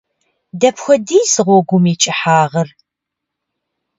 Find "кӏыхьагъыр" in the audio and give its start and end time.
2.01-2.69